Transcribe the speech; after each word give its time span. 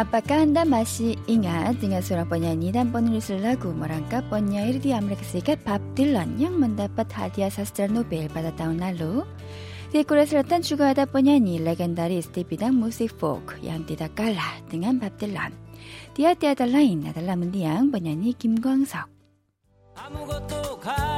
Apakah 0.00 0.48
Anda 0.48 0.64
masih 0.64 1.20
ingat 1.28 1.76
dengan 1.76 2.00
seorang 2.00 2.24
penyanyi 2.24 2.72
dan 2.72 2.88
penulis 2.88 3.28
lagu 3.36 3.68
merangkap 3.68 4.24
penyair 4.32 4.80
di 4.80 4.96
Amerika 4.96 5.20
Serikat 5.28 5.60
Bob 5.60 5.84
Dylan 5.92 6.40
yang 6.40 6.56
mendapat 6.56 7.04
hadiah 7.12 7.52
sastra 7.52 7.84
Nobel 7.84 8.32
pada 8.32 8.48
tahun 8.56 8.80
lalu? 8.80 9.28
Di 9.92 10.00
Korea 10.08 10.24
Selatan 10.24 10.64
juga 10.64 10.96
ada 10.96 11.04
penyanyi 11.04 11.60
legendaris 11.60 12.32
di 12.32 12.48
bidang 12.48 12.80
musik 12.80 13.12
folk 13.12 13.60
yang 13.60 13.84
tidak 13.84 14.16
kalah 14.16 14.56
dengan 14.72 14.96
Bob 14.96 15.12
Dylan. 15.20 15.52
Dia 16.16 16.32
tiada 16.32 16.64
lain 16.64 17.04
adalah 17.04 17.36
mendiang 17.36 17.92
penyanyi 17.92 18.32
Kim 18.40 18.56
Kwang-sok. 18.56 19.04
아 20.00 21.09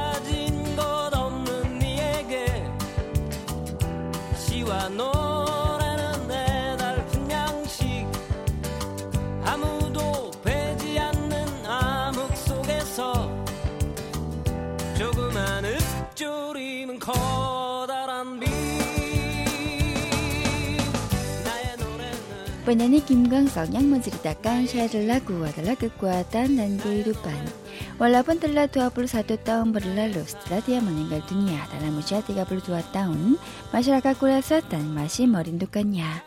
Banani 22.63 23.03
Kimgang 23.03 23.51
Songyang 23.51 23.91
menceritakan 23.91 24.63
syair 24.63 25.03
lagu 25.03 25.35
adalah 25.43 25.75
kekuatan 25.75 26.55
dan 26.55 26.79
kehidupan. 26.79 27.35
Walaupun 27.99 28.39
telah 28.39 28.71
21 28.71 29.35
tahun 29.35 29.75
berlalu 29.75 30.23
setelah 30.23 30.63
dia 30.63 30.79
meninggal 30.79 31.19
dunia 31.27 31.59
dalam 31.75 31.99
usia 31.99 32.23
32 32.23 32.63
tahun, 32.95 33.35
masyarakat 33.75 34.13
Korea 34.15 34.39
Selatan 34.39 34.95
masih 34.95 35.27
merindukannya. 35.27 36.23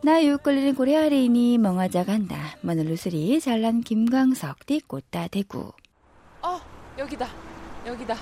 나유 0.00 0.36
끌리는 0.40 0.72
고려 0.72 1.04
아래인이 1.04 1.60
멍하자 1.60 2.08
간다. 2.08 2.56
마늘루스리 2.64 3.40
잘난 3.40 3.84
김광석 3.84 4.64
띠꽃다 4.64 5.28
대구. 5.28 5.72
어 6.40 6.60
여기다 6.96 7.28
여기다. 7.84 8.16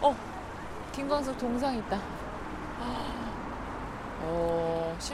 어 0.00 0.16
김광석 0.96 1.36
동상 1.36 1.76
있다. 1.76 2.00
어. 2.80 3.21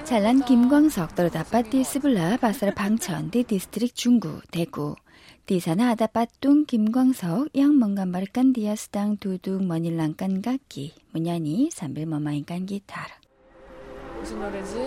Jalan 0.07 0.41
Kim 0.47 0.71
Kwang-sok 0.71 1.11
terdapat 1.11 1.67
di 1.67 1.83
sebelah 1.83 2.39
Pasar 2.39 2.71
Bangcheon 2.71 3.27
di 3.27 3.43
distrik 3.43 3.91
Junggu, 3.91 4.43
Daegu. 4.47 4.95
Di 5.43 5.59
sana 5.59 5.91
ada 5.91 6.07
patung 6.07 6.63
Kim 6.63 6.87
Kwang-sok 6.87 7.51
yang 7.51 7.75
menggambarkan 7.75 8.55
dia 8.55 8.79
sedang 8.79 9.19
duduk 9.19 9.59
menyilangkan 9.59 10.39
kaki, 10.39 10.95
menyanyi 11.11 11.67
sambil 11.71 12.07
memainkan 12.07 12.63
gitar. 12.63 13.23
무슨 14.23 14.39
노래지? 14.39 14.79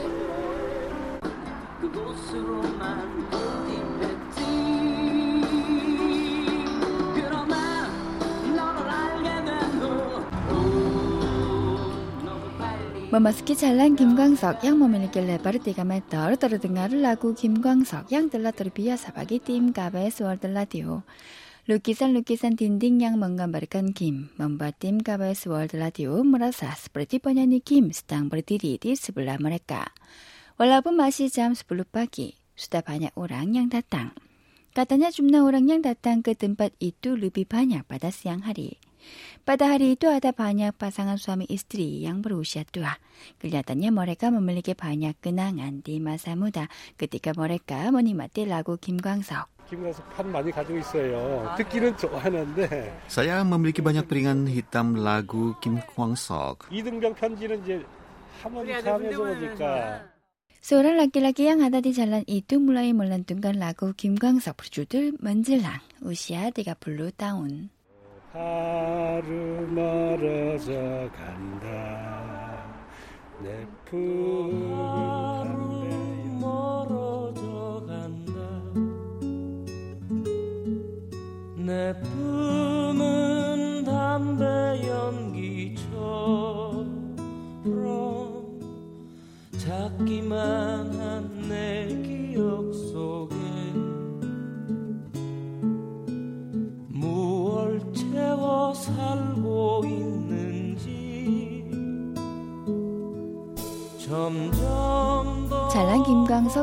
Memasuki 13.12 13.59
jalan 13.59 14.00
Kim 14.00 14.16
Kwang-sok 14.16 14.64
yang 14.64 14.80
memiliki 14.80 15.20
lebar 15.20 15.59
3 15.59 15.84
meter 15.84 16.31
terdengar 16.40 16.95
lagu 16.95 17.36
Kim 17.36 17.59
Kwang-sok 17.59 18.08
yang 18.08 18.31
telah 18.31 18.56
terbiasa 18.56 19.12
bagi 19.12 19.44
tim 19.44 19.76
KBS 19.76 20.23
World 20.23 20.48
Radio. 20.48 21.04
Lukisan-lukisan 21.67 22.56
dinding 22.56 23.04
yang 23.04 23.20
menggambarkan 23.20 23.92
Kim 23.92 24.32
membuat 24.39 24.80
tim 24.80 25.04
KBS 25.04 25.44
World 25.52 25.76
Radio 25.76 26.23
merasa 26.23 26.72
seperti 26.72 27.20
penyanyi 27.20 27.59
Kim 27.59 27.92
sedang 27.92 28.32
berdiri 28.32 28.80
di 28.80 28.95
sebelah 28.95 29.36
mereka. 29.44 29.92
Walaupun 30.56 30.95
masih 30.95 31.28
jam 31.28 31.52
10 31.52 31.67
pagi, 31.83 32.39
sudah 32.55 32.80
banyak 32.80 33.11
orang 33.20 33.52
yang 33.52 33.67
datang. 33.67 34.16
Katanya 34.71 35.11
jumlah 35.11 35.44
orang 35.44 35.67
yang 35.67 35.83
datang 35.83 36.23
ke 36.23 36.32
tempat 36.32 36.71
itu 36.80 37.20
lebih 37.20 37.44
banyak 37.44 37.83
pada 37.83 38.08
siang 38.08 38.48
hari. 38.48 38.80
빠다하리 39.45 39.95
또하다 39.95 40.32
반약 40.32 40.78
바상한 40.78 41.17
수함이 41.17 41.45
이스트리 41.50 42.04
양보로 42.04 42.38
우시아 42.38 42.64
또아 42.72 42.98
끌려다냐 43.39 43.92
머래가 43.92 44.32
머물리게 44.32 44.73
반약 44.76 45.22
근황 45.22 45.60
안디 45.60 46.00
마사무다 46.00 46.67
그때가 46.98 47.34
머래가 47.36 47.92
머니 47.92 48.14
맞대라고 48.14 48.78
김광석 48.78 49.52
김이라서 49.72 50.04
팥 50.04 50.28
많이 50.28 50.52
가지고 50.52 50.80
있어요. 50.80 51.56
듣기는 51.58 51.95
좋아하는데. 51.95 52.92
Saya 53.08 53.39
memiliki 53.48 53.82
banyak 53.82 54.08
peringan 54.08 54.44
hitam 54.48 55.00
lagu 55.00 55.56
Kim 55.62 55.80
Kwang 55.95 56.20
Sok. 56.20 56.68
이등병 56.70 57.16
편지는 57.16 57.64
이제 57.64 57.86
하모니 58.44 58.82
사면서 58.82 59.18
보니까. 59.18 60.04
소란 60.60 60.98
락길락이 60.98 61.48
양 61.48 61.62
하다디 61.62 61.94
잘난 61.94 62.23
이뚱 62.28 62.66
물라이 62.66 62.94
몰란 62.94 63.23
뚱간 63.23 63.58
라고 63.58 63.94
김광석 63.94 64.58
부주들 64.58 65.14
먼질랑 65.20 65.80
우시아 66.02 66.52
디가 66.52 66.76
블루 66.76 67.12
다운. 67.14 67.70
멀어져 69.67 70.71
간다. 71.11 72.64
내품 73.42 74.73
하루 74.73 75.83
멀어져 76.39 77.86
간다. 77.86 78.39
내품 81.58 82.20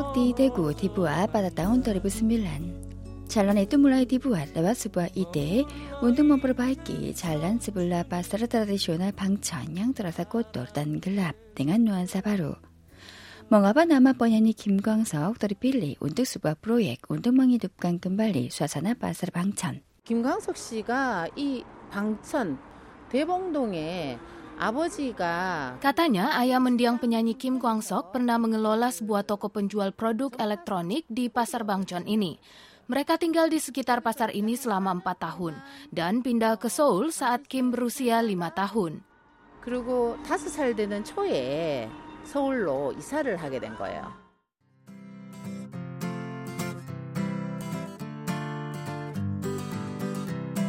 di 0.08 0.32
Daegu 0.32 0.72
dibuat 0.72 1.28
pada 1.28 1.52
tahun 1.52 1.84
2009. 1.84 3.28
Jalan 3.28 3.58
itu 3.60 3.76
mulai 3.76 4.08
dibuat 4.08 4.56
lewat 4.56 4.80
sebuah 4.80 5.12
ide 5.12 5.68
untuk 6.00 6.24
memperbaiki 6.24 7.12
jalan 7.12 7.60
sebelah 7.60 8.00
pasar 8.08 8.48
tradisional 8.48 9.12
Bangcheon 9.12 9.76
yang 9.76 9.92
terasa 9.92 10.24
kotor 10.24 10.72
dan 10.72 11.04
gelap 11.04 11.36
dengan 11.52 11.84
nuansa 11.84 12.24
baru. 12.24 12.56
Mengapa 13.52 13.84
nama 13.84 14.16
penyanyi 14.16 14.56
Kim 14.56 14.80
Kwang-sok 14.80 15.36
terpilih 15.36 16.00
untuk 16.00 16.24
sebuah 16.24 16.56
proyek 16.56 17.04
untuk 17.12 17.36
menghidupkan 17.36 18.00
kembali 18.00 18.48
suasana 18.48 18.96
pasar 18.96 19.36
Bangcheon? 19.36 19.84
김광석 20.08 20.56
씨가 20.56 21.28
이 21.36 21.60
방천 21.92 22.56
대봉동에 23.12 24.16
Katanya 25.82 26.38
ayah 26.38 26.62
mendiang 26.62 26.96
penyanyi 26.96 27.34
Kim 27.34 27.58
Kwang-sok 27.58 28.14
pernah 28.14 28.38
mengelola 28.38 28.88
sebuah 28.88 29.26
toko 29.26 29.50
penjual 29.50 29.90
produk 29.90 30.30
elektronik 30.38 31.04
di 31.10 31.26
Pasar 31.28 31.66
Bangchon 31.66 32.06
ini. 32.06 32.38
Mereka 32.84 33.16
tinggal 33.16 33.48
di 33.48 33.56
sekitar 33.56 34.04
pasar 34.04 34.28
ini 34.36 34.60
selama 34.60 35.00
empat 35.00 35.16
tahun 35.24 35.56
dan 35.88 36.20
pindah 36.20 36.60
ke 36.60 36.68
Seoul 36.68 37.10
saat 37.16 37.48
Kim 37.48 37.72
berusia 37.72 38.20
lima 38.20 38.52
tahun. 38.52 39.00
그리고 39.64 40.20
다섯 40.28 40.52
살 40.52 40.76
되는 40.76 41.02
초에 41.02 41.88
서울로 42.24 42.92
이사를 42.92 43.36
하게 43.36 43.60
된 43.60 43.74
거예요. 43.76 44.12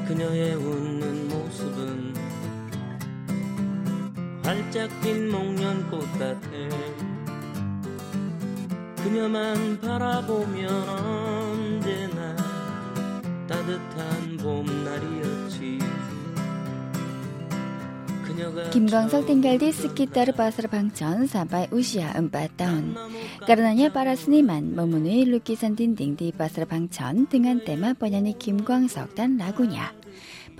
그녀의 0.07 0.55
웃는 0.55 1.27
모습은 1.27 2.18
활짝 4.50 4.90
핀 5.00 5.30
목련꽃 5.30 6.18
같아 6.18 6.50
그녀만 8.96 9.80
바라보면 9.80 10.88
언제나 10.88 12.36
따뜻한 13.46 14.36
봄날이었지. 14.38 15.78
김광석 18.72 19.26
땡갈디 19.26 19.70
스키타르 19.70 20.32
바스르 20.32 20.68
방천 20.68 21.28
사바이 21.28 21.68
우시아 21.70 22.18
음바다운. 22.18 22.96
까르나냐 23.46 23.92
빠라스니만 23.92 24.74
머무누이 24.74 25.26
루키산 25.26 25.76
딘딩디 25.76 26.32
바스르 26.32 26.66
방천 26.66 27.28
등한 27.28 27.64
때마 27.64 27.92
번연이 27.92 28.36
김광석 28.36 29.14
단 29.14 29.36
라구냐. 29.36 29.99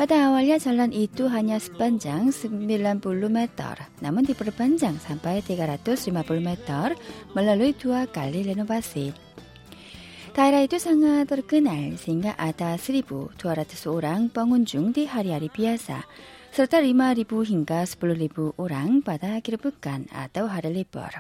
Pada 0.01 0.33
awalnya 0.33 0.57
jalan 0.57 0.97
itu 0.97 1.29
hanya 1.29 1.61
sepanjang 1.61 2.33
90 2.33 3.05
meter, 3.29 3.77
namun 4.01 4.25
diperpanjang 4.25 4.97
sampai 4.97 5.45
350 5.45 6.09
meter 6.41 6.97
melalui 7.37 7.77
dua 7.77 8.09
kali 8.09 8.49
renovasi. 8.49 9.13
Daerah 10.33 10.65
itu 10.65 10.81
sangat 10.81 11.29
terkenal 11.29 12.01
sehingga 12.01 12.33
ada 12.41 12.81
1.200 12.81 13.37
orang 13.93 14.33
pengunjung 14.33 14.97
di 14.97 15.05
hari-hari 15.05 15.53
biasa. 15.53 16.09
serta 16.49 16.81
5.000 16.81 17.29
hingga 17.53 17.85
10.000 17.85 18.57
orang 18.57 19.05
pada 19.05 19.37
akhir 19.37 19.61
pekan 19.61 20.09
atau 20.17 20.49
hari 20.49 20.81
libur. 20.81 21.13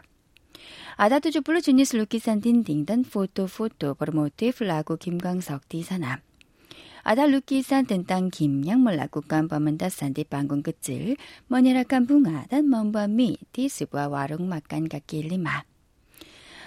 Ada 0.96 1.20
70 1.20 1.44
jenis 1.68 1.92
lukisan 1.92 2.40
dinding 2.40 2.88
dan 2.88 3.04
foto-foto 3.04 3.92
bermotif 3.92 4.64
lagu 4.64 4.96
Kim 4.96 5.20
Kwang-sok 5.20 5.68
di 5.68 5.84
sana. 5.84 6.29
Ada 7.00 7.24
lukisan 7.24 7.88
tentang 7.88 8.28
Kim 8.28 8.60
yang 8.60 8.84
melakukan 8.84 9.48
pementasan 9.48 10.12
di 10.12 10.28
panggung 10.28 10.60
kecil, 10.60 11.16
menyerahkan 11.48 12.04
bunga 12.04 12.44
dan 12.52 12.68
membuat 12.68 13.08
mie 13.08 13.40
di 13.56 13.72
sebuah 13.72 14.12
warung 14.12 14.44
makan 14.46 14.84
kaki 14.84 15.24
lima. 15.24 15.64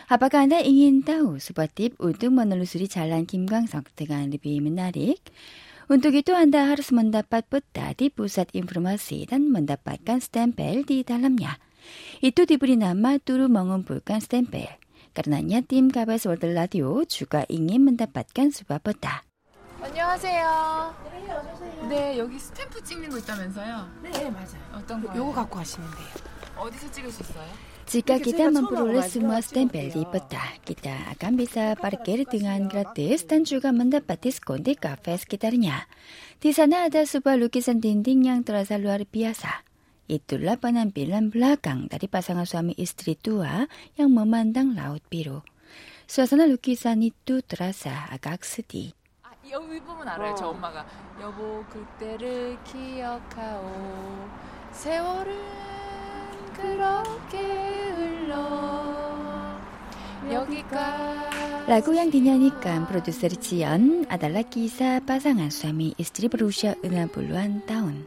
Apakah 0.10 0.50
Anda 0.50 0.60
ingin 0.60 1.06
tahu 1.06 1.40
sebuah 1.40 1.72
tip 1.72 1.96
untuk 2.02 2.36
menelusuri 2.36 2.92
jalan 2.92 3.24
Kim 3.24 3.48
Kwang-sok 3.48 3.94
dengan 3.96 4.28
lebih 4.28 4.60
menarik? 4.60 5.22
Untuk 5.88 6.16
itu 6.16 6.32
Anda 6.34 6.68
harus 6.72 6.92
mendapat 6.96 7.48
peta 7.48 7.92
di 7.94 8.08
pusat 8.10 8.52
informasi 8.56 9.28
dan 9.28 9.52
mendapatkan 9.52 10.20
stempel 10.20 10.84
di 10.88 11.04
dalamnya. 11.04 11.60
Itu 12.24 12.48
diberi 12.48 12.80
nama 12.80 13.20
turut 13.20 13.52
mengumpulkan 13.52 14.24
stempel. 14.24 14.80
Karenanya 15.14 15.62
tim 15.62 15.94
KBS 15.94 16.26
World 16.26 16.48
Radio 16.56 17.04
juga 17.06 17.46
ingin 17.52 17.86
mendapatkan 17.86 18.50
sebuah 18.50 18.82
peta. 18.82 19.33
안녕하세요. 19.83 20.95
네, 21.89 22.19
여기 22.19 22.39
스탬프 22.39 22.83
찍는 22.83 23.11
거 23.11 23.19
있다면서요? 23.19 23.89
네, 24.03 24.31
맞아요. 24.31 24.63
어떤 24.75 25.03
거요? 25.03 25.17
요거 25.17 25.33
갖고 25.33 25.57
가시면 25.57 25.89
돼요. 25.91 26.09
어디서 26.57 26.91
찍을 26.91 27.11
수 27.11 27.23
있어요? 27.23 27.47
Jika 27.89 28.21
Mungkin 28.21 28.27
kita 28.29 28.45
saya 28.45 28.53
memperoleh 28.53 29.01
coba 29.01 29.09
semua 29.09 29.39
maju 29.41 29.49
stempel 29.49 29.87
di 29.89 30.05
aja. 30.05 30.13
peta, 30.13 30.45
kita 30.61 30.95
akan 31.17 31.33
bisa 31.41 31.65
parkir 31.81 32.29
dengan 32.29 32.69
gratis 32.69 33.25
dan 33.25 33.49
juga 33.49 33.73
mendapat 33.73 34.21
diskon 34.21 34.61
di 34.61 34.77
kafe 34.77 35.17
sekitarnya. 35.17 35.89
Di 36.37 36.53
sana 36.53 36.85
ada 36.85 37.01
sebuah 37.09 37.41
lukisan 37.41 37.81
dinding 37.81 38.29
yang 38.29 38.45
terasa 38.45 38.77
luar 38.77 39.09
biasa. 39.09 39.65
Itulah 40.05 40.61
penampilan 40.61 41.33
belakang 41.33 41.89
dari 41.89 42.13
pasangan 42.13 42.45
suami 42.45 42.77
istri 42.77 43.17
tua 43.17 43.65
yang 43.97 44.13
memandang 44.13 44.77
laut 44.77 45.01
biru. 45.09 45.41
Suasana 46.05 46.45
lukisan 46.45 47.01
itu 47.01 47.41
terasa 47.41 48.05
agak 48.13 48.45
sedih. 48.45 48.93
아, 49.54 49.62
여기 49.62 49.80
부분 49.82 50.08
알아요, 50.08 50.34
저 50.36 50.48
엄마가. 50.48 50.84
여보, 51.22 51.64
그때를 51.70 52.58
기억하오. 52.64 53.70
세월은 54.72 55.34
그렇게 56.56 57.38
흘러. 57.92 59.54
여기까지. 60.32 61.44
Lagu 61.68 61.96
yang 61.96 62.12
dinyanyikan 62.12 62.90
produser 62.90 63.40
Cian 63.40 64.04
adalah 64.10 64.44
kisah 64.44 65.00
pasangan 65.06 65.48
suami 65.48 65.96
istri 65.96 66.28
berusia 66.28 66.76
60-an 66.84 67.64
tahun. 67.64 68.04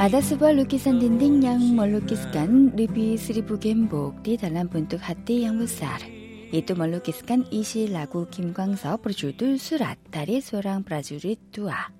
아다스바 0.00 0.52
루키산 0.52 0.98
딘딩 0.98 1.44
양멀 1.44 1.92
루키스간 1.92 2.74
루비 2.74 3.18
스리부겐복 3.18 4.22
디 4.22 4.38
달란 4.38 4.70
분뚝 4.70 4.98
핫디 4.98 5.42
양무사르 5.44 6.06
이또 6.54 6.74
멀루키스간 6.74 7.44
이시 7.50 7.92
라구 7.92 8.26
김광섭 8.30 9.02
브루주들 9.02 9.58
수라 9.58 9.94
다리 10.10 10.40
소랑 10.40 10.84
브라주리 10.84 11.36
두아. 11.52 11.90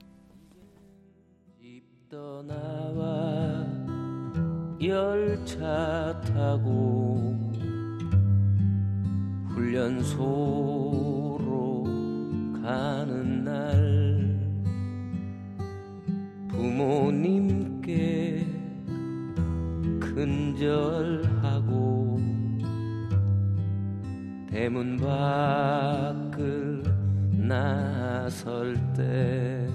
떠나와 2.08 3.66
열차 4.82 6.18
타고 6.22 7.38
훈련소로 9.50 10.64
가는 12.62 13.44
날 13.44 14.40
부모님 16.48 17.69
께 17.89 18.45
근절하고 19.99 21.75
대문 24.49 24.97
밖을 24.97 26.83
나설 27.31 28.75
때 28.95 29.67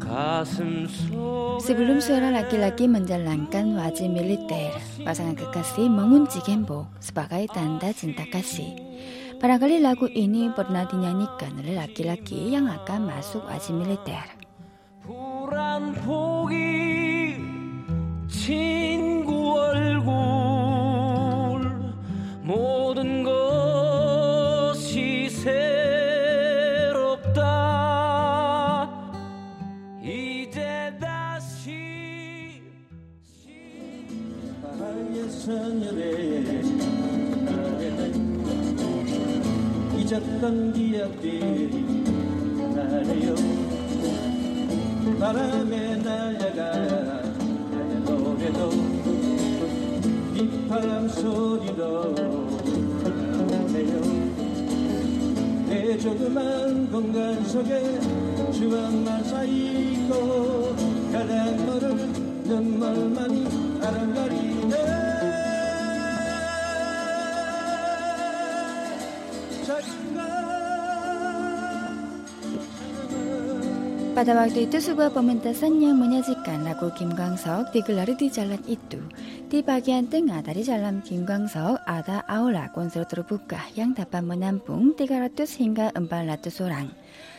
가슴 0.00 0.86
속에 0.86 1.34
Sebelum 1.64 2.02
seorang 2.02 2.36
laki-laki 2.36 2.84
menjalankan 2.84 3.72
wajib 3.78 4.12
militer, 4.12 4.74
pasangan 5.00 5.32
kekasih 5.32 5.88
mengunci 5.88 6.44
gembok 6.44 6.92
sebagai 7.00 7.48
tanda 7.48 7.88
cinta 7.94 8.28
kasih. 8.28 8.74
Barangkali 9.40 9.80
lagu 9.80 10.04
ini 10.10 10.52
pernah 10.52 10.84
dinyanyikan 10.84 11.56
oleh 11.62 11.80
laki-laki 11.80 12.52
yang 12.52 12.68
akan 12.68 13.08
masuk 13.08 13.48
wajib 13.48 13.80
militer. 13.80 14.37
불안포기 15.49 16.55
친구 18.27 19.59
얼굴 19.59 20.13
모든 22.43 23.23
것이 23.23 25.27
새롭다. 25.31 27.39
이제 30.03 30.95
다시 31.01 32.61
잊었던 39.97 40.73
기억들이 40.73 42.03
나래요 42.75 43.58
바람에 45.19 45.97
날려가 45.97 46.71
나의 46.71 47.99
노래도 48.05 48.69
빗바람 50.33 51.09
소리도 51.09 52.15
나오네요. 53.37 54.01
내 55.67 55.97
조그만 55.97 56.89
공간 56.89 57.43
속에 57.45 57.99
추억만 58.53 59.21
쌓이고 59.25 60.75
가장 61.11 61.65
너를 61.65 61.97
눈물만이 62.45 63.45
아랑거리네 63.81 65.08
Pada 74.19 74.35
waktu 74.35 74.67
itu 74.67 74.83
sebuah 74.83 75.15
pementasan 75.15 75.79
yang 75.79 75.95
menyajikan 75.95 76.67
lagu 76.67 76.91
Kim 76.91 77.15
Kwang-sok 77.15 77.71
digelar 77.71 78.03
di 78.03 78.27
jalan 78.27 78.59
itu. 78.67 78.99
Di 79.47 79.63
bagian 79.63 80.11
tengah 80.11 80.43
dari 80.43 80.59
jalan 80.59 80.99
Kim 81.07 81.23
Kwang-sok 81.23 81.79
ada 81.87 82.27
aula 82.27 82.67
konser 82.75 83.07
terbuka 83.07 83.63
yang 83.79 83.95
dapat 83.95 84.19
menampung 84.19 84.91
300 84.91 85.39
hingga 85.63 85.95
400 85.95 86.51
orang. 86.67 86.91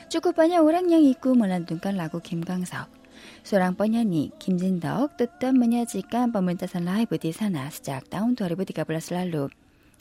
Cukup 0.09 0.33
banyak 0.41 0.65
orang 0.65 0.89
yang 0.89 1.05
ikut 1.05 1.37
melantunkan 1.37 2.01
lagu 2.01 2.17
Kim 2.25 2.41
Kwang-sok. 2.41 2.89
Seorang 3.45 3.77
penyanyi, 3.77 4.33
Kim 4.41 4.57
Jin-dok, 4.57 5.21
tetap 5.21 5.53
menyajikan 5.53 6.33
pementasan 6.33 6.89
live 6.89 7.13
di 7.21 7.37
sana 7.37 7.69
sejak 7.69 8.09
tahun 8.09 8.41
2013 8.41 8.89
lalu. 9.13 9.53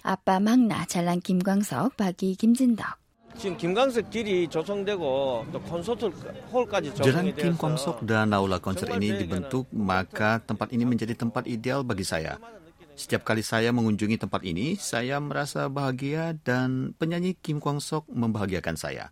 Apa 0.08 0.40
makna 0.40 0.88
jalan 0.88 1.20
Kim 1.20 1.44
Kwang-sok 1.44 2.00
bagi 2.00 2.40
Kim 2.40 2.56
Jin-dok? 2.56 2.99
지금 3.45 3.57
김광석 3.59 4.11
길이 4.11 4.49
조성되고 4.49 5.47
또 5.53 5.61
콘서트 5.61 6.07
홀까지 6.53 6.95
Jalan 6.95 7.29
조성이 7.29 7.29
Kim 7.35 7.53
되어서 7.53 7.59
Kwang-sok 7.59 7.97
dan 8.07 8.33
aula 8.33 8.63
konser 8.63 8.95
ini 8.95 9.19
dibentuk, 9.19 9.67
maka 9.75 10.39
tempat 10.41 10.71
ini 10.71 10.87
menjadi 10.87 11.19
tempat 11.19 11.45
ideal 11.51 11.83
bagi 11.83 12.07
saya. 12.07 12.39
Setiap 12.95 13.27
kali 13.27 13.43
saya 13.43 13.75
mengunjungi 13.75 14.23
tempat 14.23 14.47
ini, 14.47 14.79
saya 14.79 15.19
merasa 15.19 15.67
bahagia 15.67 16.39
dan 16.47 16.95
penyanyi 16.95 17.35
Kim 17.35 17.59
Kwang-sok 17.59 18.07
membahagiakan 18.07 18.79
saya. 18.79 19.11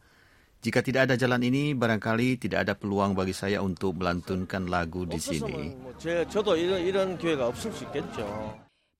Jika 0.62 0.78
tidak 0.86 1.10
ada 1.10 1.18
jalan 1.18 1.42
ini, 1.42 1.74
barangkali 1.74 2.38
tidak 2.38 2.70
ada 2.70 2.78
peluang 2.78 3.18
bagi 3.18 3.34
saya 3.34 3.58
untuk 3.58 3.98
melantunkan 3.98 4.70
lagu 4.70 5.02
di 5.02 5.18
sini. 5.18 5.74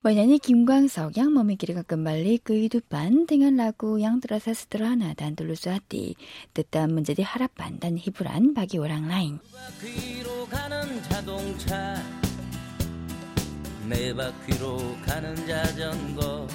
원연이 0.04 0.38
김광석 0.38 1.18
양 1.18 1.34
몸의 1.34 1.56
길이가 1.56 1.82
끝말리 1.82 2.38
그이두반 2.38 3.26
등한라구 3.26 4.00
양들어서 4.02 4.54
스드라나 4.54 5.16
단둘루스 5.16 5.70
하띠 5.70 6.16
뜻단 6.54 6.94
문제디 6.94 7.24
하랍반 7.24 7.80
단 7.80 7.98
히브란 7.98 8.54
바기오랑 8.54 9.08
라인. 9.08 9.40
바퀴로 9.52 10.46
가는 10.46 11.02
자동차 11.04 11.96
네 13.90 14.14
바퀴로 14.14 14.78
가는 15.04 15.36
자전거 15.48 16.48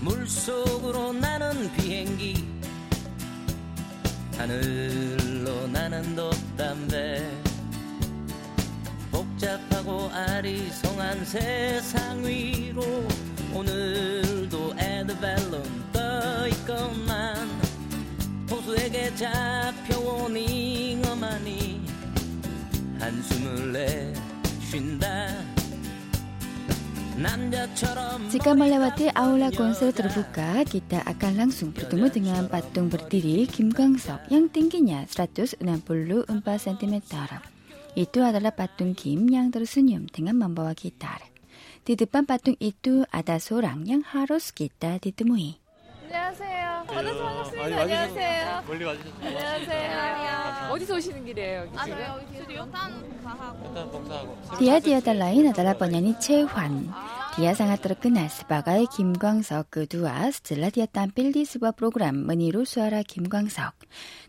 물속으로 0.00 1.12
나는 1.14 1.72
비행기 1.72 2.34
하늘로 4.36 5.66
나는 5.66 6.14
돛담배. 6.14 7.47
복잡하고 9.17 10.09
아리송한 10.09 11.25
세상 11.25 12.25
위로 12.25 12.81
오늘도 13.53 14.73
에드벨론 14.77 15.63
떠있건만 15.93 17.47
호수에게 18.49 19.15
잡혀온 19.15 20.35
잉어만이 20.37 21.85
한숨을 22.99 23.73
내쉰다 23.73 25.53
남자처럼 27.17 28.29
Jika 28.29 28.57
melewati 28.57 29.13
aula 29.13 29.53
konser 29.53 29.93
terbuka, 29.93 30.65
kita 30.65 31.05
akan 31.05 31.45
langsung 31.45 31.69
bertemu 31.69 32.09
dengan 32.09 32.49
patung 32.49 32.89
berdiri 32.89 33.45
Kim 33.45 33.69
Kwang-sok 33.69 34.33
yang 34.33 34.49
tingginya 34.49 35.05
164 35.05 35.61
cm. 36.41 36.95
Itu 37.97 38.25
adalah 38.25 38.51
patung 38.57 38.97
Kim 38.97 39.29
yang 39.29 39.53
tersenyum 39.53 40.09
dengan 40.09 40.41
membawa 40.41 40.73
gitar. 40.73 41.21
Di 41.83 41.93
depan 41.93 42.25
patung 42.25 42.57
itu 42.57 43.05
ada 43.11 43.37
seorang 43.37 43.85
yang 43.85 44.01
harus 44.01 44.49
kita 44.55 44.97
ditemui. 44.97 45.61
안녕하세요. 46.09 46.85
만나서 46.93 47.19
반갑습니다. 47.23 47.81
안녕하세요. 47.81 48.63
멀리 48.67 48.83
와주셔서 48.85 49.17
안녕하세요. 49.25 50.71
어디서 50.73 50.95
오시는 50.95 51.25
길이에요, 51.25 51.59
여기 51.65 51.73
지금? 51.85 51.97
Dia 54.59 54.77
tiada 54.83 55.13
lain 55.15 55.49
adalah 55.49 55.73
penyanyi 55.79 56.13
Chehwan. 56.19 56.91
Dia 57.33 57.57
sangat 57.57 57.81
terkenal 57.81 58.29
sebagai 58.29 58.85
Kim 58.93 59.17
Kwang-sok 59.17 59.81
kedua 59.81 60.29
setelah 60.29 60.69
dia 60.69 60.85
tampil 60.85 61.33
di 61.33 61.49
sebuah 61.49 61.73
program 61.73 62.29
meniru 62.29 62.61
suara 62.61 63.01
Kim 63.01 63.25
Kwang-sok. 63.25 63.73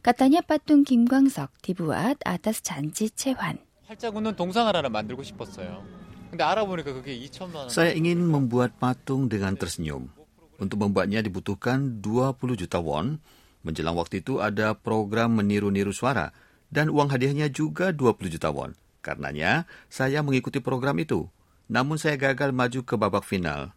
Katanya 0.01 0.41
patung 0.41 0.89
Kim 0.89 1.05
Kwang-sok 1.05 1.53
dibuat 1.61 2.25
atas 2.25 2.65
janji 2.65 3.13
Chehwan. 3.13 3.61
활짝 3.85 4.17
웃는 4.17 4.37
동상을 4.37 4.73
하나 4.75 4.89
만들고 4.89 5.23
싶었어요. 5.23 5.85
근데 6.31 6.43
알아보니까 6.43 6.93
그게 6.97 7.13
2천만 7.21 7.55
원. 7.57 7.69
Saya 7.69 7.93
ingin 7.93 8.25
membuat 8.25 8.75
patung 8.81 9.29
dengan 9.29 9.55
tersenyum. 9.55 10.09
Untuk 10.57 10.81
membuatnya 10.81 11.21
dibutuhkan 11.21 12.01
20 12.01 12.57
juta 12.57 12.81
won. 12.81 13.21
Menjelang 13.63 13.95
waktu 14.01 14.25
itu 14.25 14.41
ada 14.41 14.73
program 14.75 15.37
meniru-niru 15.37 15.93
suara. 15.93 16.33
Dan 16.73 16.91
uang 16.91 17.13
hadiahnya 17.13 17.53
juga 17.53 17.93
20 17.93 18.33
juta 18.33 18.49
won. 18.51 18.75
Karenanya, 19.05 19.69
saya 19.93 20.25
mengikuti 20.25 20.65
program 20.65 20.97
itu. 20.99 21.29
Namun 21.69 21.97
saya 21.97 22.21
gagal 22.21 22.53
maju 22.53 22.81
ke 22.85 22.95
babak 22.95 23.25
final. 23.25 23.73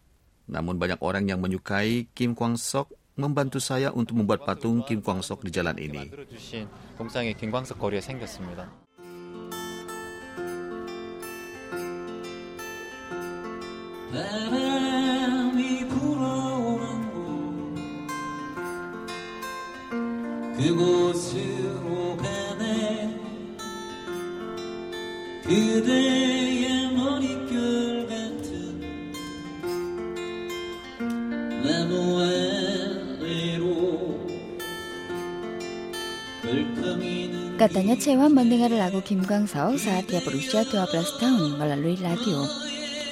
Namun 0.48 0.76
banyak 0.76 1.00
orang 1.00 1.28
yang 1.28 1.40
menyukai 1.40 2.08
Kim 2.16 2.32
Kwang-sok 2.32 2.88
membantu 3.18 3.58
saya 3.58 3.90
untuk 3.90 4.14
membuat 4.22 4.46
patung 4.46 4.86
Kim 4.86 5.02
Kwang-sok 5.02 5.42
di 5.44 5.50
jalan 5.50 5.76
ini. 5.76 5.98
만들어 5.98 6.24
주신 6.24 6.68
동상이 6.96 7.34
김광석 7.34 7.78
거리에 7.78 8.00
생겼습니다. 8.00 8.70
바람이 14.12 15.88
불어오는 15.88 17.12
곳 17.12 17.20
그곳으로 20.56 22.16
가네 22.16 23.20
그대 25.44 26.31
Katanya 37.55 37.95
Chehwan 37.95 38.35
mendengar 38.35 38.67
lagu 38.75 38.99
Kim 38.99 39.23
Kwang-sok 39.23 39.79
saat 39.79 40.11
dia 40.11 40.19
berusia 40.19 40.67
12 40.67 41.23
tahun 41.23 41.55
melalui 41.55 41.95
radio. 42.03 42.43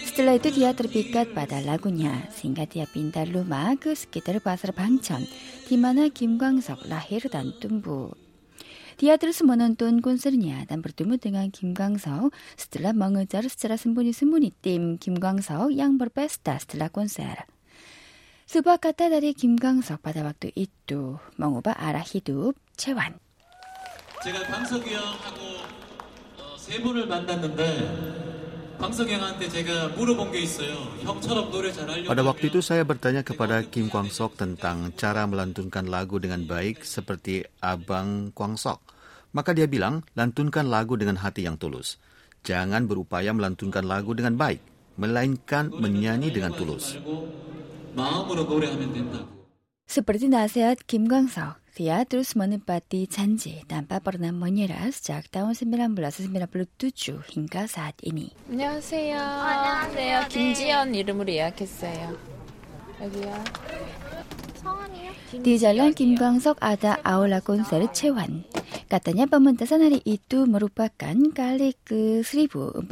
Setelah 0.04 0.36
itu 0.36 0.52
dia 0.52 0.76
terpikat 0.76 1.32
pada 1.32 1.64
lagunya 1.64 2.28
sehingga 2.36 2.68
dia 2.68 2.84
pindah 2.84 3.32
rumah 3.32 3.80
ke 3.80 3.96
sekitar 3.96 4.44
pasar 4.44 4.76
Bangcheon 4.76 5.24
di 5.72 5.80
mana 5.80 6.12
Kim 6.12 6.36
Kwang-sok 6.36 6.92
lahir 6.92 7.24
dan 7.32 7.56
tumbuh. 7.64 8.12
Dia 9.00 9.16
terus 9.16 9.40
menonton 9.40 10.04
konsernya 10.04 10.68
dan 10.68 10.84
bertemu 10.84 11.16
dengan 11.16 11.48
Kim 11.56 11.72
Kwang-sok 11.72 12.36
setelah 12.60 12.92
mengejar 12.92 13.48
secara 13.48 13.80
sembunyi-sembunyi 13.80 14.52
tim 14.60 15.00
Kim 15.00 15.16
Kwang-sok 15.16 15.72
yang 15.72 15.96
berpesta 15.96 16.60
setelah 16.60 16.92
konser. 16.92 17.48
Sebuah 18.51 18.79
kata 18.79 19.11
dari 19.11 19.35
Kim 19.35 19.59
Kwang-sok 19.59 19.99
pada 19.99 20.23
waktu 20.23 20.55
itu 20.55 21.19
mengubah 21.35 21.75
arah 21.75 22.07
hidup 22.07 22.55
Chehwan. 22.79 23.19
제가 24.23 24.47
광석이 24.47 24.95
형하고 24.95 25.41
어, 26.39 26.57
세 26.59 26.83
분을 26.83 27.07
만났는데 27.07 27.63
광석이 28.79 29.15
형한테 29.15 29.49
제가 29.49 29.89
물어본 29.99 30.33
게 30.33 30.41
있어요. 30.41 30.75
형처럼 31.03 31.51
노래 31.51 31.73
잘하려고 31.73 32.07
Pada 32.07 32.23
waktu 32.23 32.47
하면 32.47 32.51
itu 32.55 32.59
saya 32.63 32.83
bertanya 32.85 33.23
kepada 33.27 33.65
Kim 33.67 33.89
Kwang 33.89 34.13
Sok 34.13 34.37
tentang 34.37 34.93
cara 34.95 35.27
melantunkan 35.27 35.89
lagu 35.89 36.21
dengan 36.21 36.45
baik 36.45 36.85
seperti 36.85 37.43
Abang 37.63 38.31
Kwang 38.31 38.55
Sok. 38.55 38.79
Maka 39.35 39.53
dia 39.53 39.67
bilang, 39.69 40.07
lantunkan 40.17 40.69
lagu 40.71 40.97
dengan 40.97 41.21
hati 41.21 41.45
yang 41.45 41.61
tulus. 41.61 41.99
Jangan 42.47 42.87
berupaya 42.87 43.35
melantunkan 43.35 43.85
lagu 43.85 44.15
dengan 44.15 44.39
baik, 44.39 44.63
melainkan 44.97 45.73
menyanyi 45.73 46.31
dengan 46.31 46.55
tulus. 46.55 46.97
말고 47.95 47.95
마음으로 47.95 48.45
노래하면 48.45 48.93
된다고. 48.93 49.37
Seperti 49.87 50.27
nasihat 50.27 50.83
Kim 50.91 51.07
Kwang-sok, 51.07 51.63
dia 51.79 52.03
terus 52.03 52.35
menepati 52.35 53.07
janji 53.07 53.63
tanpa 53.71 54.03
pernah 54.03 54.35
menyerah 54.35 54.91
sejak 54.91 55.31
tahun 55.31 55.55
1997 55.55 57.23
hingga 57.23 57.71
saat 57.71 57.95
ini. 58.03 58.35
안녕하세요. 58.51 59.15
안녕하세요. 59.15 60.15
김지연 60.27 60.95
이름으로 60.95 61.31
예약했어요. 61.31 62.19
여기요. 62.99 63.31
Di 65.37 65.55
jalan 65.61 65.95
Kim 65.95 66.19
Kwang-sok 66.19 66.59
ada 66.59 66.99
aula 67.07 67.39
konser 67.39 67.87
Chewan. 67.95 68.43
Katanya 68.91 69.31
pementasan 69.31 69.87
hari 69.87 70.03
itu 70.03 70.51
merupakan 70.51 71.15
kali 71.31 71.79
ke 71.87 72.27
1468. 72.27 72.83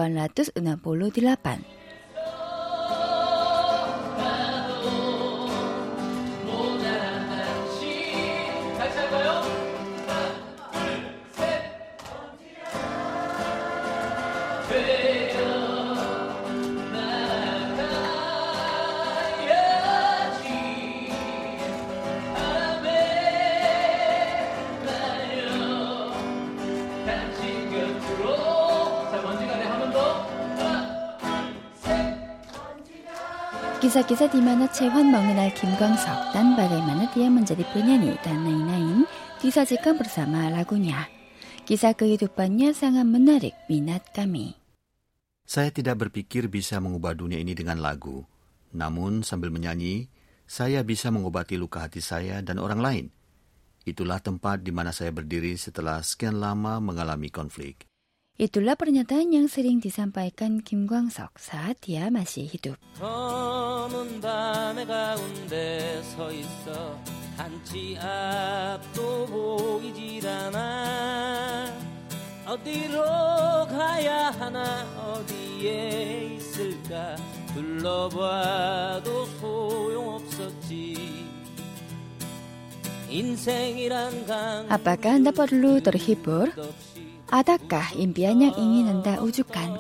Kisah-kisah 33.90 34.30
di 34.30 34.38
mana 34.38 34.70
Chewan 34.70 35.10
mengenal 35.10 35.50
Kim 35.58 35.74
Kwang-sok 35.74 36.30
dan 36.30 36.54
bagaimana 36.54 37.10
dia 37.10 37.26
menjadi 37.26 37.66
penyanyi 37.74 38.22
dan 38.22 38.46
lain-lain 38.46 39.02
disajikan 39.42 39.98
bersama 39.98 40.46
lagunya. 40.54 41.10
Kisah 41.66 41.98
kehidupannya 41.98 42.78
sangat 42.78 43.10
menarik 43.10 43.58
minat 43.66 44.06
kami. 44.14 44.54
Saya 45.42 45.74
tidak 45.74 46.06
berpikir 46.06 46.54
bisa 46.54 46.78
mengubah 46.78 47.18
dunia 47.18 47.42
ini 47.42 47.58
dengan 47.58 47.82
lagu. 47.82 48.22
Namun 48.78 49.26
sambil 49.26 49.50
menyanyi, 49.50 50.06
saya 50.46 50.86
bisa 50.86 51.10
mengobati 51.10 51.58
luka 51.58 51.82
hati 51.82 52.06
saya 52.06 52.46
dan 52.46 52.62
orang 52.62 52.86
lain. 52.86 53.06
Itulah 53.90 54.22
tempat 54.22 54.62
di 54.62 54.70
mana 54.70 54.94
saya 54.94 55.10
berdiri 55.10 55.58
setelah 55.58 56.06
sekian 56.06 56.38
lama 56.38 56.78
mengalami 56.78 57.34
konflik. 57.34 57.90
Itulah 58.39 58.75
pernyataan 58.75 59.31
yang 59.31 59.47
sering 59.47 59.79
disampaikan 59.79 60.59
Kim 60.59 60.91
Kwang-sok 60.91 61.39
saat 61.39 61.79
dia 61.87 62.11
masih 62.11 62.51
hidup. 62.51 62.75
검은 62.99 64.19
밤의 64.19 64.91
가운데 64.91 66.03
서 66.03 66.35
있어 66.35 66.99
한치 67.39 67.95
앞도 67.95 69.27
보이질 69.31 70.27
않아 70.27 71.71
어디로 72.51 73.01
가야 73.71 74.35
하나 74.35 74.83
어디에 74.99 76.35
있을까 76.35 77.15
둘러봐도 77.55 79.27
소용없었지 79.39 80.99
insengiran 83.15 84.27
강 84.27 84.67
Apakah 84.75 85.23
Anda 85.23 85.31
perlu 85.31 85.79
terhibur? 85.79 86.51
아다까 87.32 87.92
인비안양 87.96 88.54
잉이난다 88.58 89.22
우주간. 89.22 89.78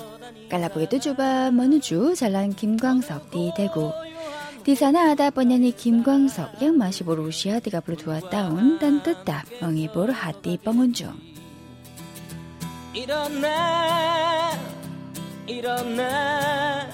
깔라보게도 0.49 0.99
주바 0.99 1.51
머누주 1.51 2.15
잘난 2.15 2.53
김광석 2.53 3.31
디 3.31 3.51
대구. 3.55 3.91
디사나 4.63 5.11
아다 5.11 5.29
번연이 5.31 5.75
김광석 5.75 6.61
양마시 6.61 7.03
보르 7.03 7.23
우시아 7.23 7.59
디가블로 7.59 7.97
두었다운 7.97 8.77
단뜻다. 8.79 9.45
멍이 9.61 9.91
보르 9.91 10.11
하디 10.11 10.57
뻥운중. 10.63 11.11
일어나 12.93 14.51
일어나. 15.47 16.87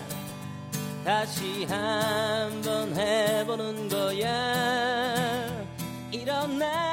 다시 1.03 1.65
한번 1.65 2.95
해보는 2.95 3.89
거야. 3.89 5.65
일어나. 6.11 6.84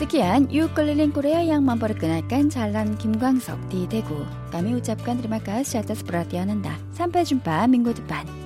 스키한 0.00 0.50
유클릴린 0.50 1.12
코레아 1.12 1.46
양 1.48 1.66
만버를 1.66 1.98
끈할깐 1.98 2.48
잘난 2.48 2.96
김광석 2.96 3.68
디 3.68 3.86
대구 3.86 4.24
까미 4.50 4.72
우잡간 4.72 5.18
드리마가 5.18 5.62
시아타스 5.62 6.06
브라디아는다 6.06 6.78
삼패준파 6.92 7.66
민고드반 7.66 8.39